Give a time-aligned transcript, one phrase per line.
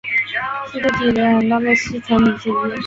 [0.71, 1.13] 是最简
[1.47, 2.79] 单的烯醇醚之一。